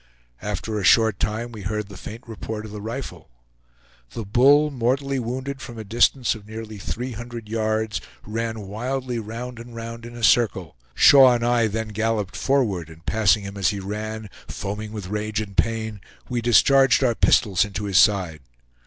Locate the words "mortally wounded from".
4.71-5.77